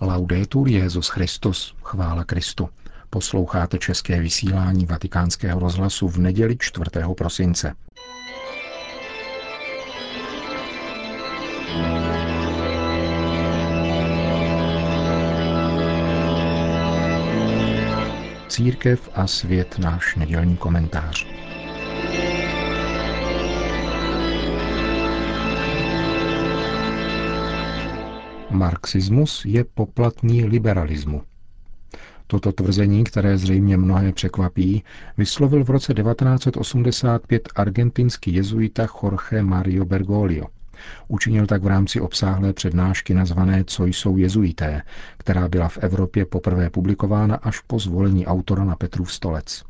[0.00, 2.68] Laudetur Jezus Christus, chvála Kristu.
[3.10, 6.90] Posloucháte české vysílání Vatikánského rozhlasu v neděli 4.
[7.16, 7.74] prosince.
[18.48, 21.26] Církev a svět náš nedělní komentář.
[28.58, 31.22] Marxismus je poplatní liberalismu.
[32.26, 34.84] Toto tvrzení, které zřejmě mnohé překvapí,
[35.18, 40.46] vyslovil v roce 1985 argentinský jezuita Jorge Mario Bergoglio.
[41.08, 44.82] Učinil tak v rámci obsáhlé přednášky nazvané Co jsou jezuité,
[45.18, 49.67] která byla v Evropě poprvé publikována až po zvolení autora na Petrův stolec.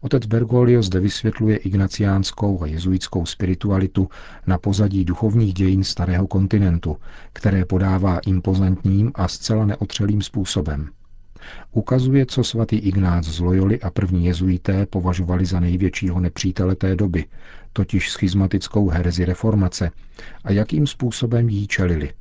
[0.00, 4.08] Otec Bergoglio zde vysvětluje ignaciánskou a jezuitskou spiritualitu
[4.46, 6.96] na pozadí duchovních dějin starého kontinentu,
[7.32, 10.88] které podává impozantním a zcela neotřelým způsobem.
[11.72, 17.24] Ukazuje, co svatý Ignác z Loyoli a první jezuité považovali za největšího nepřítele té doby,
[17.72, 19.90] totiž schizmatickou herezi reformace,
[20.44, 22.12] a jakým způsobem jí čelili.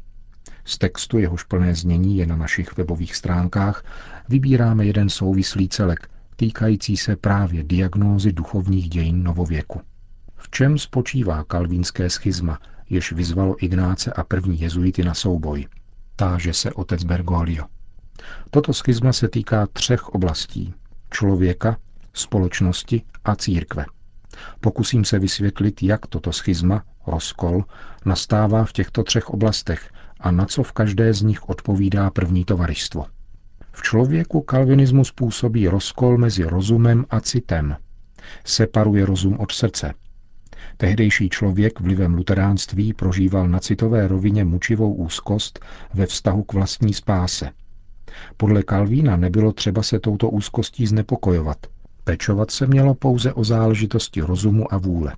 [0.65, 3.85] Z textu, jehož plné znění je na našich webových stránkách,
[4.29, 9.81] vybíráme jeden souvislý celek, týkající se právě diagnózy duchovních dějin novověku.
[10.35, 15.67] V čem spočívá kalvínské schizma, jež vyzvalo Ignáce a první jezuity na souboj?
[16.15, 17.65] Táže se otec Bergoglio.
[18.49, 20.73] Toto schizma se týká třech oblastí.
[21.11, 21.77] Člověka,
[22.13, 23.85] společnosti a církve.
[24.59, 27.63] Pokusím se vysvětlit, jak toto schizma, rozkol,
[28.05, 33.05] nastává v těchto třech oblastech a na co v každé z nich odpovídá první tovaristvo.
[33.73, 37.75] V člověku kalvinismus působí rozkol mezi rozumem a citem.
[38.45, 39.93] Separuje rozum od srdce.
[40.77, 45.59] Tehdejší člověk vlivem luteránství prožíval na citové rovině mučivou úzkost
[45.93, 47.49] ve vztahu k vlastní spáse.
[48.37, 51.57] Podle Kalvína nebylo třeba se touto úzkostí znepokojovat.
[52.03, 55.15] Pečovat se mělo pouze o záležitosti rozumu a vůle.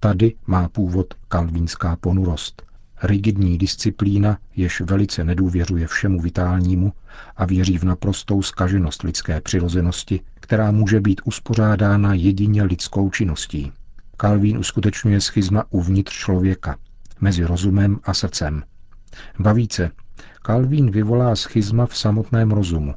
[0.00, 2.62] Tady má původ kalvínská ponurost,
[3.02, 6.92] rigidní disciplína, jež velice nedůvěřuje všemu vitálnímu
[7.36, 13.72] a věří v naprostou skaženost lidské přirozenosti, která může být uspořádána jedině lidskou činností.
[14.16, 16.76] Kalvín uskutečňuje schizma uvnitř člověka,
[17.20, 18.62] mezi rozumem a srdcem.
[19.38, 19.90] Bavíce,
[20.42, 22.94] Kalvín vyvolá schizma v samotném rozumu,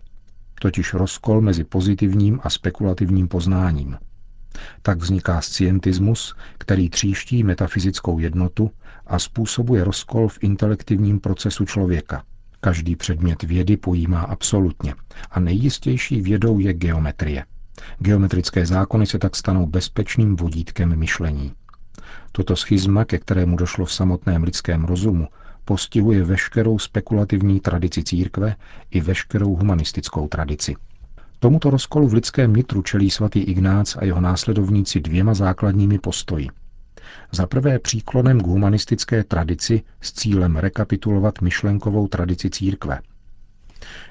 [0.61, 3.97] totiž rozkol mezi pozitivním a spekulativním poznáním.
[4.81, 8.71] Tak vzniká scientismus, který tříští metafyzickou jednotu
[9.07, 12.23] a způsobuje rozkol v intelektivním procesu člověka.
[12.59, 14.95] Každý předmět vědy pojímá absolutně
[15.31, 17.45] a nejistější vědou je geometrie.
[17.99, 21.53] Geometrické zákony se tak stanou bezpečným vodítkem myšlení.
[22.31, 25.27] Toto schizma, ke kterému došlo v samotném lidském rozumu,
[25.65, 28.55] postihuje veškerou spekulativní tradici církve
[28.91, 30.75] i veškerou humanistickou tradici.
[31.39, 36.47] Tomuto rozkolu v lidském nitru čelí svatý Ignác a jeho následovníci dvěma základními postoji.
[37.35, 42.99] Za prvé příklonem k humanistické tradici s cílem rekapitulovat myšlenkovou tradici církve.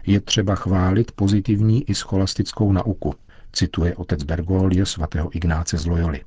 [0.06, 3.14] Je třeba chválit pozitivní i scholastickou nauku,
[3.52, 6.20] cituje otec Bergoglio svatého Ignáce z Loyoli.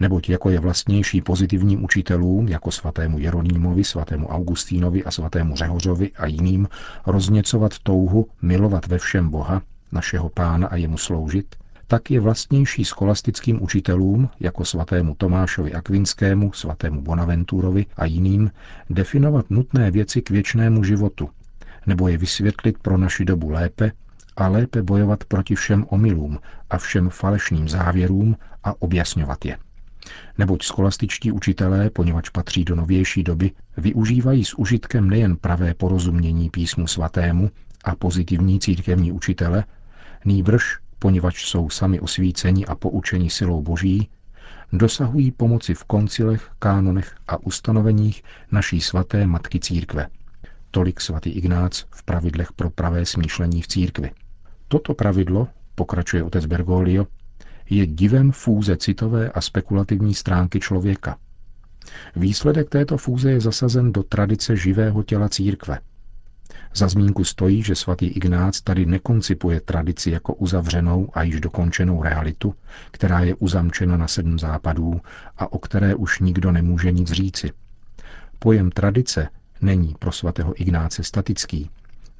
[0.00, 6.26] Neboť jako je vlastnější pozitivním učitelům, jako svatému Jeronýmovi, svatému Augustínovi a svatému Řehořovi a
[6.26, 6.68] jiným,
[7.06, 9.62] rozněcovat touhu milovat ve všem Boha,
[9.92, 11.56] našeho pána a jemu sloužit,
[11.88, 18.50] tak je vlastnější scholastickým učitelům, jako svatému Tomášovi Akvinskému, svatému Bonaventurovi a jiným,
[18.90, 21.30] definovat nutné věci k věčnému životu,
[21.86, 23.92] nebo je vysvětlit pro naši dobu lépe
[24.36, 26.38] a lépe bojovat proti všem omylům
[26.70, 29.58] a všem falešným závěrům a objasňovat je.
[30.38, 36.86] Neboť scholastičtí učitelé, poněvadž patří do novější doby, využívají s užitkem nejen pravé porozumění písmu
[36.86, 37.50] svatému
[37.84, 39.64] a pozitivní církevní učitele,
[40.24, 44.08] nýbrž, poněvadž jsou sami osvíceni a poučeni silou boží,
[44.72, 50.08] dosahují pomoci v koncilech, kánonech a ustanoveních naší svaté matky církve.
[50.70, 54.10] Tolik svatý Ignác v pravidlech pro pravé smýšlení v církvi.
[54.68, 57.06] Toto pravidlo, pokračuje otec Bergoglio,
[57.70, 61.16] je divem fúze citové a spekulativní stránky člověka.
[62.16, 65.78] Výsledek této fúze je zasazen do tradice živého těla církve,
[66.74, 72.54] za zmínku stojí, že svatý Ignác tady nekoncipuje tradici jako uzavřenou a již dokončenou realitu,
[72.90, 75.00] která je uzamčena na sedm západů
[75.38, 77.50] a o které už nikdo nemůže nic říci.
[78.38, 79.28] Pojem tradice
[79.60, 81.70] není pro svatého Ignáce statický.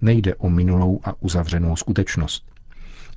[0.01, 2.45] Nejde o minulou a uzavřenou skutečnost.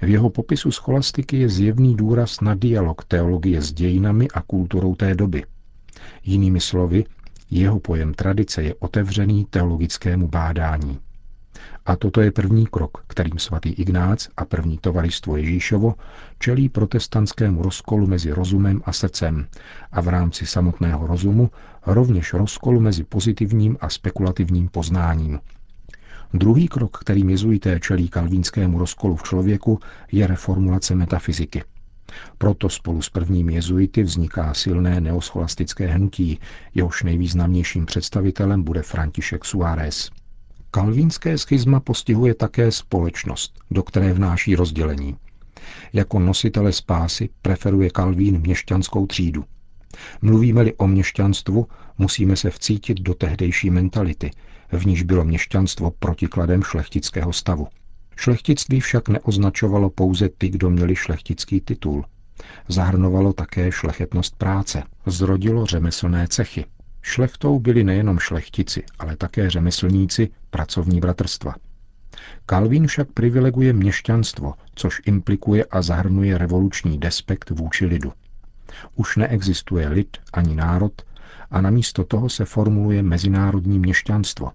[0.02, 5.16] V jeho popisu scholastiky je zjevný důraz na dialog teologie s dějinami a kulturou té
[5.16, 5.44] doby.
[6.24, 7.06] Jinými slovy,
[7.52, 11.00] jeho pojem tradice je otevřený teologickému bádání.
[11.86, 15.96] A toto je první krok, kterým svatý Ignác a první tovaristvo Ježíšovo
[16.40, 19.48] čelí protestantskému rozkolu mezi rozumem a srdcem
[19.92, 21.52] a v rámci samotného rozumu
[21.86, 25.40] rovněž rozkolu mezi pozitivním a spekulativním poznáním.
[26.34, 29.80] Druhý krok, kterým jezuité čelí kalvínskému rozkolu v člověku,
[30.12, 31.64] je reformulace metafyziky.
[32.38, 36.40] Proto spolu s prvními jezuity vzniká silné neoscholastické hnutí,
[36.76, 40.12] jehož nejvýznamnějším představitelem bude František Suárez.
[40.72, 45.16] Kalvínské schizma postihuje také společnost, do které vnáší rozdělení.
[45.94, 49.46] Jako nositele spásy preferuje Kalvín měšťanskou třídu.
[50.22, 54.32] Mluvíme-li o měšťanstvu, musíme se vcítit do tehdejší mentality,
[54.72, 57.68] v níž bylo měšťanstvo protikladem šlechtického stavu.
[58.16, 62.06] Šlechtictví však neoznačovalo pouze ty, kdo měli šlechtický titul.
[62.68, 64.84] Zahrnovalo také šlechetnost práce.
[65.06, 66.66] Zrodilo řemeslné cechy.
[67.02, 71.56] Šlechtou byli nejenom šlechtici, ale také řemeslníci, pracovní bratrstva.
[72.46, 78.14] Kalvín však privileguje měšťanstvo, což implikuje a zahrnuje revoluční despekt vůči lidu.
[78.96, 81.02] Už neexistuje lid ani národ
[81.52, 84.52] a namísto toho se formuluje mezinárodní měšťanstvo.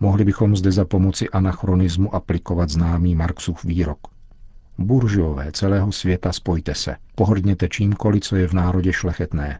[0.00, 3.98] Mohli bychom zde za pomoci anachronismu aplikovat známý Marxův výrok.
[4.78, 9.58] Buržové celého světa spojte se, pohrdněte čímkoliv, co je v národě šlechetné,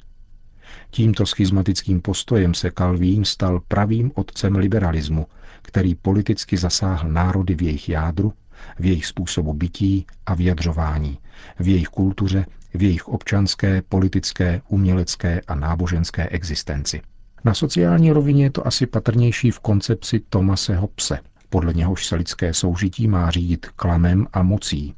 [0.90, 5.26] Tímto schizmatickým postojem se Kalvín stal pravým otcem liberalismu,
[5.62, 8.32] který politicky zasáhl národy v jejich jádru,
[8.78, 11.18] v jejich způsobu bytí a vyjadřování,
[11.58, 17.00] v jejich kultuře, v jejich občanské, politické, umělecké a náboženské existenci.
[17.44, 21.18] Na sociální rovině je to asi patrnější v koncepci Tomase Hobbese,
[21.48, 24.94] podle něhož se lidské soužití má řídit klamem a mocí,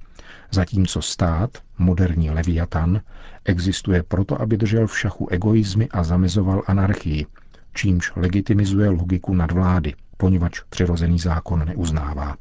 [0.51, 3.01] zatímco stát, moderní leviatan,
[3.45, 7.27] existuje proto, aby držel v šachu egoizmy a zamezoval anarchii,
[7.75, 12.37] čímž legitimizuje logiku nadvlády, poněvadž přirozený zákon neuznává.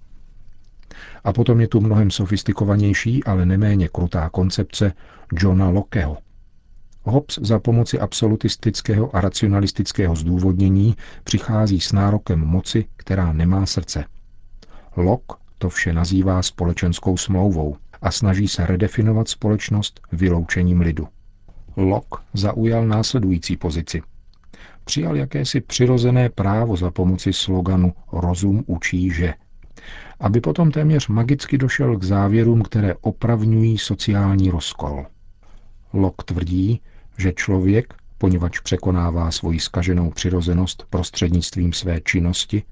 [1.23, 4.93] A potom je tu mnohem sofistikovanější, ale neméně krutá koncepce
[5.33, 6.17] Johna Lockeho.
[7.03, 14.05] Hobbes za pomoci absolutistického a racionalistického zdůvodnění přichází s nárokem moci, která nemá srdce.
[14.95, 21.07] Locke to vše nazývá společenskou smlouvou, a snaží se redefinovat společnost vyloučením lidu.
[21.77, 24.01] Locke zaujal následující pozici.
[24.85, 29.33] Přijal jakési přirozené právo za pomoci sloganu Rozum učí, že
[30.19, 35.05] aby potom téměř magicky došel k závěrům, které opravňují sociální rozkol.
[35.93, 36.81] Locke tvrdí,
[37.17, 42.63] že člověk, poněvadž překonává svoji skaženou přirozenost prostřednictvím své činnosti,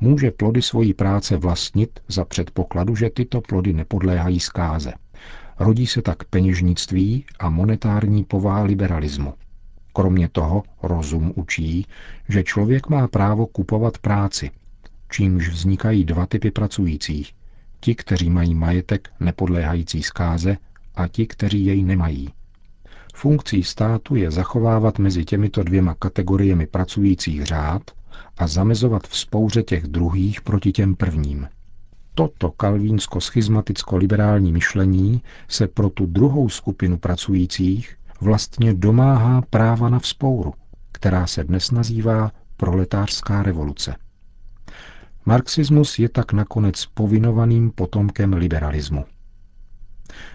[0.00, 4.92] může plody svojí práce vlastnit za předpokladu, že tyto plody nepodléhají zkáze.
[5.58, 9.34] Rodí se tak peněžnictví a monetární pová liberalismu.
[9.92, 11.86] Kromě toho rozum učí,
[12.28, 14.50] že člověk má právo kupovat práci,
[15.10, 17.32] čímž vznikají dva typy pracujících.
[17.80, 20.56] Ti, kteří mají majetek nepodléhající zkáze
[20.94, 22.28] a ti, kteří jej nemají.
[23.14, 27.82] Funkcí státu je zachovávat mezi těmito dvěma kategoriemi pracujících řád
[28.38, 31.48] a zamezovat vzpouře těch druhých proti těm prvním.
[32.14, 40.54] Toto kalvínsko-schizmaticko-liberální myšlení se pro tu druhou skupinu pracujících vlastně domáhá práva na vzpouru,
[40.92, 43.96] která se dnes nazývá proletářská revoluce.
[45.26, 49.04] Marxismus je tak nakonec povinovaným potomkem liberalismu.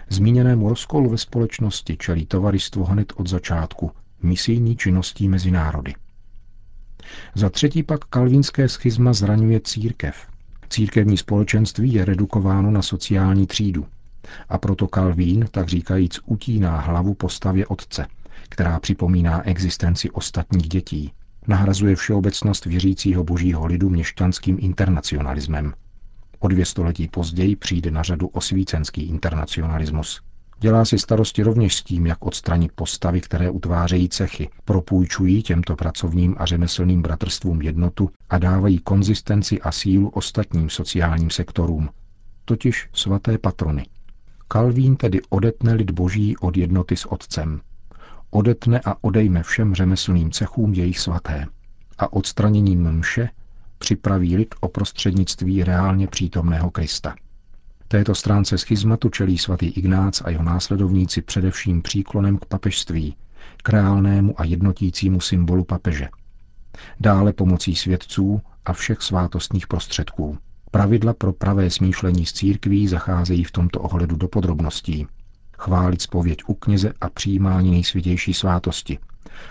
[0.08, 3.90] Zmíněnému rozkolu ve společnosti čelí tovaristvo hned od začátku
[4.22, 5.94] misijní činností mezi národy.
[7.34, 10.26] Za třetí pak kalvínské schizma zraňuje církev.
[10.68, 13.86] Církevní společenství je redukováno na sociální třídu.
[14.48, 18.06] A proto Kalvín, tak říkajíc, utíná hlavu postavě otce,
[18.48, 21.12] která připomíná existenci ostatních dětí.
[21.48, 25.72] Nahrazuje všeobecnost věřícího božího lidu měšťanským internacionalismem.
[26.38, 30.20] O dvě století později přijde na řadu osvícenský internacionalismus,
[30.62, 36.36] Dělá si starosti rovněž s tím, jak odstranit postavy, které utvářejí cechy, propůjčují těmto pracovním
[36.38, 41.88] a řemeslným bratrstvům jednotu a dávají konzistenci a sílu ostatním sociálním sektorům,
[42.44, 43.86] totiž svaté patrony.
[44.48, 47.60] Kalvín tedy odetne lid boží od jednoty s otcem.
[48.30, 51.46] Odetne a odejme všem řemeslným cechům jejich svaté.
[51.98, 53.28] A odstraněním mše
[53.78, 57.14] připraví lid o prostřednictví reálně přítomného Krista.
[57.92, 63.16] Této stránce schizmatu čelí svatý Ignác a jeho následovníci především příklonem k papežství,
[63.62, 66.08] k reálnému a jednotícímu symbolu papeže.
[67.00, 70.38] Dále pomocí svědců a všech svátostních prostředků.
[70.70, 75.06] Pravidla pro pravé smýšlení z církví zacházejí v tomto ohledu do podrobností.
[75.58, 78.98] Chválit spověď u kněze a přijímání nejsvětější svátosti,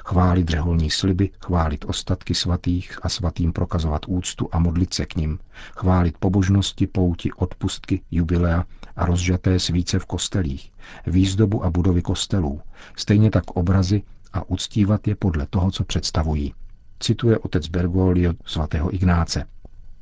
[0.06, 5.40] Chválit řeholní sliby, chválit ostatky svatých a svatým prokazovat úctu a modlit se k ním,
[5.76, 10.72] chválit pobožnosti, pouti, odpustky, jubilea a rozžaté svíce v kostelích,
[11.08, 12.62] výzdobu a budovy kostelů,
[12.98, 16.54] stejně tak obrazy a uctívat je podle toho, co představují.
[17.00, 19.46] Cituje otec Bergoglio svatého Ignáce.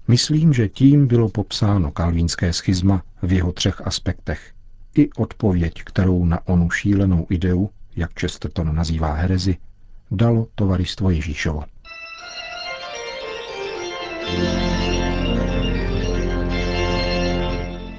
[0.07, 4.53] Myslím, že tím bylo popsáno kalvínské schizma v jeho třech aspektech.
[4.95, 9.57] I odpověď, kterou na onu šílenou ideu, jak Chesterton nazývá herezi,
[10.11, 11.63] dalo tovaristvo Ježíšovo.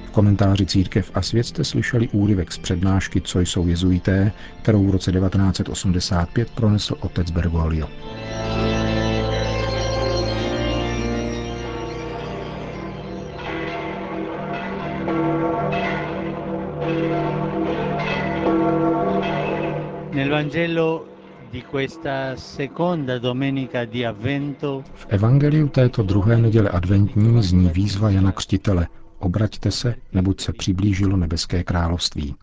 [0.05, 4.31] V komentáři Církev a svět jste slyšeli úryvek z přednášky Co jsou jezuité,
[4.61, 7.87] kterou v roce 1985 pronesl otec Bergoglio.
[24.95, 28.87] V evangeliu této druhé neděle adventní zní výzva Jana Křtitele
[29.21, 32.35] Obraťte se, neboť se přiblížilo nebeské království.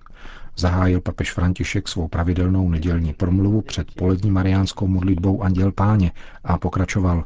[0.57, 6.13] Zahájil papež František svou pravidelnou nedělní promluvu před polední mariánskou modlitbou Anděl Páně
[6.45, 7.25] a pokračoval.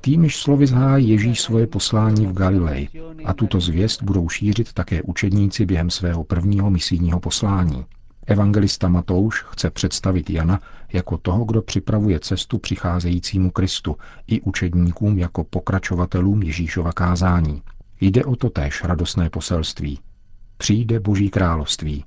[0.00, 2.88] Týmiž slovy zhájí Ježíš svoje poslání v Galileji
[3.24, 7.84] a tuto zvěst budou šířit také učedníci během svého prvního misijního poslání.
[8.28, 10.60] Evangelista Matouš chce představit Jana
[10.92, 17.62] jako toho, kdo připravuje cestu přicházejícímu Kristu i učedníkům jako pokračovatelům Ježíšova kázání.
[18.00, 19.98] Jde o to též radostné poselství.
[20.56, 22.04] Přijde Boží království.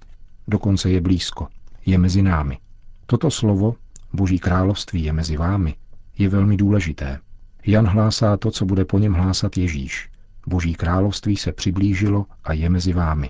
[0.48, 1.48] Dokonce je blízko.
[1.86, 2.58] Je mezi námi.
[3.06, 3.76] Toto slovo,
[4.14, 5.76] Boží království je mezi vámi,
[6.18, 7.20] je velmi důležité.
[7.66, 10.10] Jan hlásá to, co bude po něm hlásat Ježíš.
[10.48, 13.30] Boží království se přiblížilo a je mezi vámi.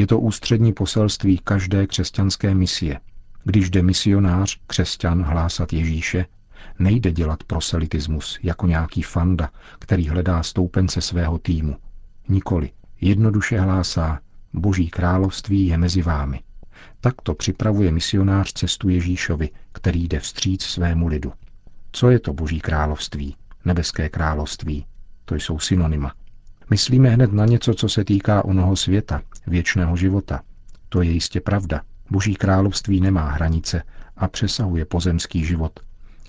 [0.00, 3.00] Je to ústřední poselství každé křesťanské misie.
[3.44, 6.26] Když jde misionář, křesťan, hlásat Ježíše,
[6.78, 11.76] nejde dělat proselitismus jako nějaký fanda, který hledá stoupence svého týmu.
[12.28, 12.70] Nikoli.
[13.00, 14.20] Jednoduše hlásá,
[14.52, 16.40] Boží království je mezi vámi.
[17.00, 21.32] Takto připravuje misionář cestu Ježíšovi, který jde vstříc svému lidu.
[21.92, 23.36] Co je to Boží království?
[23.64, 24.86] Nebeské království?
[25.24, 26.12] To jsou synonyma.
[26.70, 30.40] Myslíme hned na něco, co se týká onoho světa, věčného života.
[30.88, 31.80] To je jistě pravda.
[32.10, 33.82] Boží království nemá hranice
[34.16, 35.80] a přesahuje pozemský život.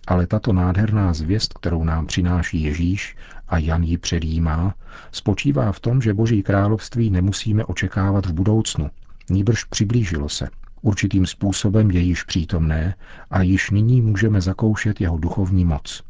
[0.07, 3.15] Ale tato nádherná zvěst, kterou nám přináší Ježíš
[3.47, 4.75] a Jan ji předjímá,
[5.11, 8.89] spočívá v tom, že Boží království nemusíme očekávat v budoucnu,
[9.29, 10.49] níbrž přiblížilo se.
[10.81, 12.95] Určitým způsobem je již přítomné
[13.31, 16.03] a již nyní můžeme zakoušet jeho duchovní moc.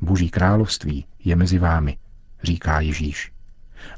[0.00, 1.96] Boží království je mezi vámi,
[2.42, 3.33] říká Ježíš.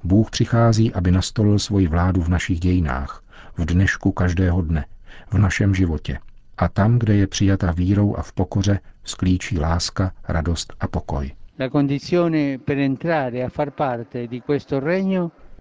[0.04, 3.22] Bůh přichází, aby nastolil svoji vládu v našich dějinách,
[3.56, 4.84] v dnešku každého dne,
[5.30, 6.18] v našem životě.
[6.58, 11.32] A tam, kde je přijata vírou a v pokoře, sklíčí láska, radost a pokoj.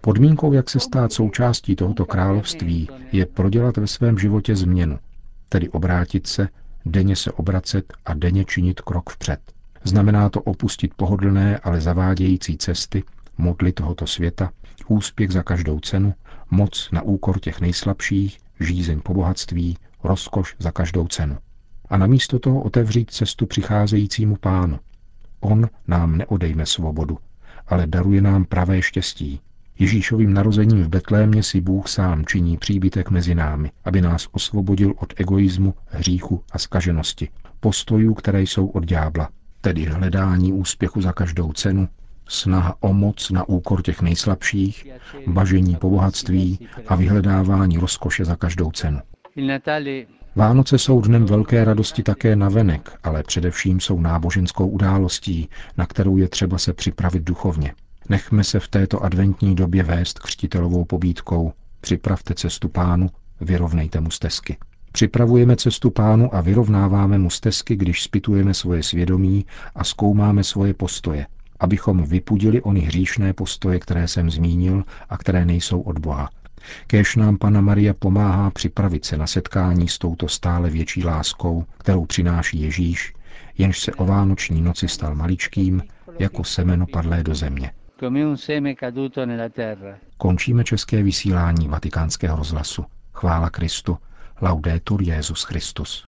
[0.00, 4.98] Podmínkou, jak se stát součástí tohoto království, je prodělat ve svém životě změnu,
[5.48, 6.48] tedy obrátit se,
[6.86, 9.40] denně se obracet a denně činit krok vpřed.
[9.84, 13.04] Znamená to opustit pohodlné, ale zavádějící cesty
[13.38, 14.50] modly tohoto světa,
[14.88, 16.14] úspěch za každou cenu,
[16.50, 21.38] moc na úkor těch nejslabších, žízeň po bohatství, rozkoš za každou cenu.
[21.88, 24.78] A namísto toho otevřít cestu přicházejícímu pánu.
[25.40, 27.18] On nám neodejme svobodu,
[27.66, 29.40] ale daruje nám pravé štěstí.
[29.78, 35.20] Ježíšovým narozením v Betlémě si Bůh sám činí příbytek mezi námi, aby nás osvobodil od
[35.20, 37.28] egoismu, hříchu a skaženosti,
[37.60, 39.28] postojů, které jsou od ďábla,
[39.60, 41.88] tedy hledání úspěchu za každou cenu,
[42.28, 44.86] snaha o moc na úkor těch nejslabších,
[45.26, 49.00] bažení po bohatství a vyhledávání rozkoše za každou cenu.
[50.36, 56.16] Vánoce jsou dnem velké radosti také na venek, ale především jsou náboženskou událostí, na kterou
[56.16, 57.74] je třeba se připravit duchovně.
[58.08, 61.52] Nechme se v této adventní době vést křtitelovou pobídkou.
[61.80, 64.56] Připravte cestu pánu, vyrovnejte mu stezky.
[64.92, 71.26] Připravujeme cestu pánu a vyrovnáváme mu stezky, když spitujeme svoje svědomí a zkoumáme svoje postoje,
[71.60, 76.30] abychom vypudili ony hříšné postoje, které jsem zmínil a které nejsou od Boha.
[76.86, 82.04] Kéž nám Pana Maria pomáhá připravit se na setkání s touto stále větší láskou, kterou
[82.06, 83.12] přináší Ježíš,
[83.58, 85.82] jenž se o vánoční noci stal maličkým,
[86.18, 87.70] jako semeno padlé do země.
[90.16, 92.84] Končíme české vysílání vatikánského rozhlasu.
[93.12, 93.98] Chvála Kristu.
[94.42, 96.04] Laudetur Jezus Christus.